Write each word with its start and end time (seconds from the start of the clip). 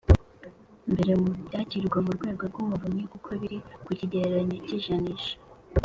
mbere 0.91 1.11
mu 1.21 1.27
byakirwa 1.47 1.97
n 2.01 2.05
Urwego 2.11 2.43
rw 2.49 2.57
Umuvunyi 2.63 3.03
kuko 3.11 3.29
biri 3.41 3.57
ku 3.85 3.91
kigereranyo 3.97 4.57
cy 4.65 4.73
ijanisha 4.77 5.33